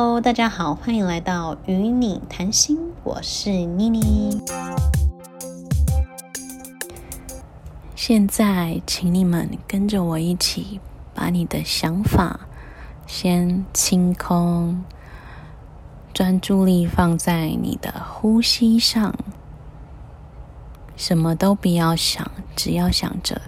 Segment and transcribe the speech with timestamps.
[0.00, 4.40] Hello，大家好，欢迎来到与你谈心，我是妮妮。
[7.96, 10.78] 现在，请你们跟着我一起，
[11.12, 12.38] 把你的想法
[13.08, 14.84] 先清空，
[16.14, 19.12] 专注力放在你的呼吸上，
[20.96, 23.42] 什么都不要想，只要想着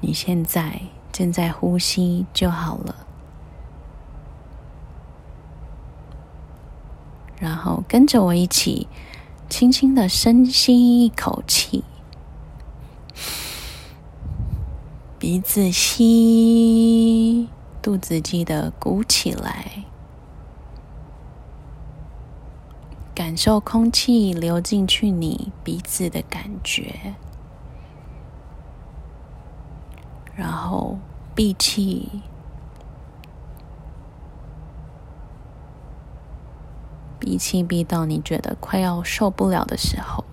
[0.00, 0.80] 你现在
[1.12, 2.96] 正在呼吸就好了。
[7.42, 8.86] 然后跟着我一起，
[9.48, 11.82] 轻轻的深吸一口气，
[15.18, 17.48] 鼻子吸，
[17.82, 19.82] 肚子记得鼓起来，
[23.12, 27.16] 感受空气流进去你鼻子的感觉，
[30.36, 30.96] 然后
[31.34, 32.08] 闭气。
[37.22, 40.24] 闭气闭到你觉得快要受不了的时候，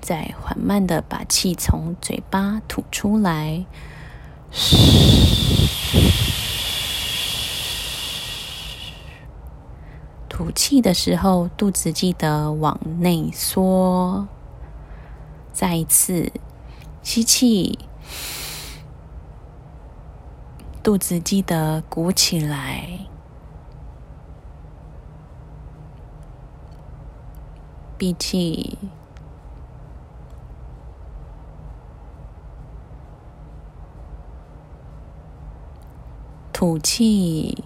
[0.00, 3.66] 再缓慢的把气从嘴巴吐出来。
[10.26, 14.26] 吐气的时候，肚子记得往内缩。
[15.52, 16.32] 再一次
[17.02, 17.78] 吸气，
[20.82, 23.00] 肚子记得鼓起来。
[27.98, 28.76] 闭气，
[36.52, 37.64] 吐气，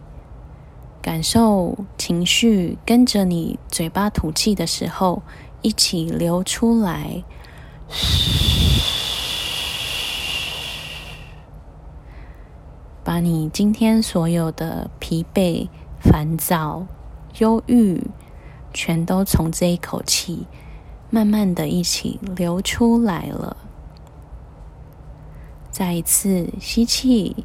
[1.02, 5.22] 感受情绪跟着你嘴巴吐气的时候
[5.62, 7.24] 一起流出来。
[13.02, 16.86] 把你今天所有的疲惫、烦躁、
[17.38, 18.06] 忧郁。
[18.72, 20.46] 全都从这一口气
[21.10, 23.56] 慢慢的一起流出来了。
[25.70, 27.44] 再一次吸气，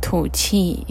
[0.00, 0.86] 吐气，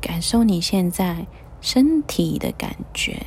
[0.00, 1.26] 感受你现在。
[1.62, 3.24] 身体的感觉。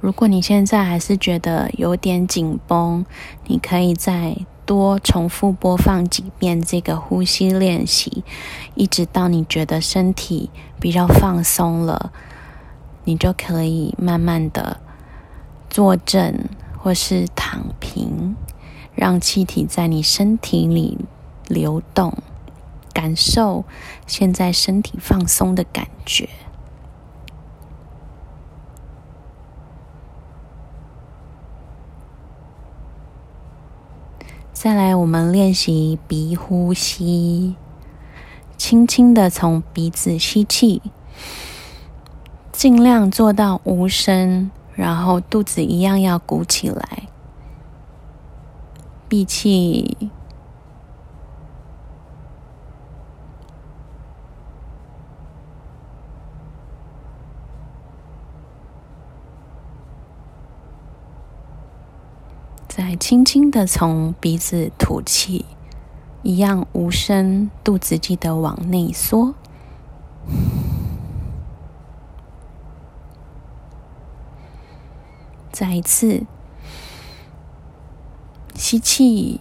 [0.00, 3.04] 如果你现在还是觉得有点紧绷，
[3.46, 8.24] 你可以再多重复播放几遍这个呼吸练习，
[8.74, 10.50] 一直到你觉得身体
[10.80, 12.12] 比较放松了，
[13.04, 14.80] 你就可以慢慢的
[15.68, 16.44] 坐正
[16.78, 18.36] 或是躺平，
[18.94, 20.96] 让气体在你身体里
[21.48, 22.16] 流动。
[22.98, 23.64] 感受
[24.08, 26.28] 现在身体放松的感觉。
[34.52, 37.54] 再来，我们练习鼻呼吸，
[38.56, 40.82] 轻轻的从鼻子吸气，
[42.50, 47.04] 尽量做到无声，然后肚子一样要鼓起来，
[49.08, 50.10] 闭气。
[62.78, 65.44] 再轻轻的从鼻子吐气，
[66.22, 69.34] 一样无声，肚子记得往内缩。
[75.50, 76.22] 再一次
[78.54, 79.40] 吸气。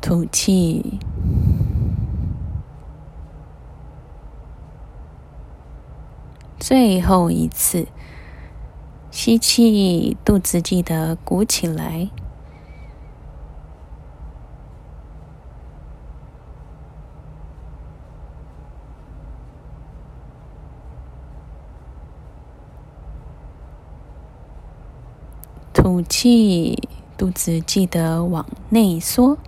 [0.00, 0.98] 吐气，
[6.58, 7.86] 最后一次
[9.10, 12.08] 吸气，肚子记得鼓起来。
[25.72, 29.38] 吐气，肚子记得往内缩。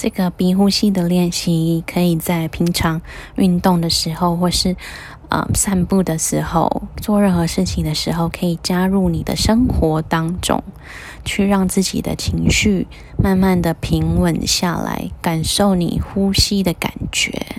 [0.00, 3.02] 这个鼻呼吸的练习，可以在平常
[3.34, 4.76] 运动的时候，或是
[5.28, 10.62] 呃散步的时候，做任何事情的时候，可以加入你的生活当中，
[11.24, 12.86] 去让自己的情绪
[13.20, 17.56] 慢慢的平稳下来，感受你呼吸的感觉。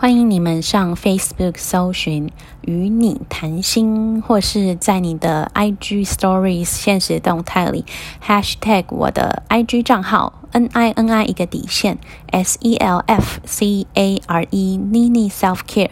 [0.00, 2.32] 欢迎你们上 Facebook 搜寻
[2.64, 7.84] “与你谈心”，或是在你的 IG Stories 现实动态里
[8.26, 11.98] Hashtag 我的 IG 账号 N I N I 一个底线
[12.30, 15.90] S E L F C A R E Nini Self Care，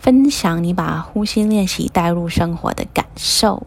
[0.00, 3.62] 分享你把呼吸练习带入生活的感受。